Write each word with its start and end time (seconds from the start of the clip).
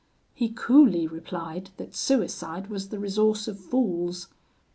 He 0.33 0.49
coolly 0.49 1.05
replied 1.05 1.69
that 1.77 1.93
suicide 1.93 2.71
was 2.71 2.89
the 2.89 2.97
resource 2.97 3.47
of 3.47 3.59
fools. 3.59 4.29